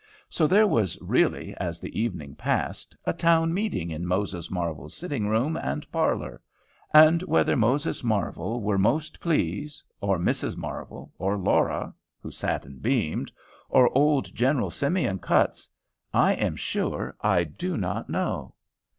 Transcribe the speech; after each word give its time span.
So 0.31 0.47
there 0.47 0.65
was 0.65 0.97
really, 0.99 1.53
as 1.57 1.79
the 1.79 2.01
evening 2.01 2.33
passed, 2.33 2.95
a 3.05 3.13
town 3.13 3.53
meeting 3.53 3.91
in 3.91 4.07
Moses 4.07 4.49
Marvel's 4.49 4.95
sitting 4.95 5.27
room 5.27 5.55
and 5.55 5.87
parlor; 5.91 6.41
and 6.91 7.21
whether 7.21 7.55
Moses 7.55 8.03
Marvel 8.03 8.61
were 8.63 8.79
most 8.79 9.19
pleased, 9.19 9.83
or 9.99 10.17
Mrs. 10.17 10.57
Marvel, 10.57 11.13
or 11.19 11.37
Laura, 11.37 11.93
who 12.19 12.31
sat 12.31 12.65
and 12.65 12.81
beamed, 12.81 13.31
or 13.69 13.95
old 13.95 14.33
General 14.33 14.71
Simeon 14.71 15.19
Cutts, 15.19 15.69
I 16.11 16.33
am 16.33 16.55
sure 16.55 17.15
I 17.21 17.43
do 17.43 17.77
not 17.77 18.09
know. 18.09 18.55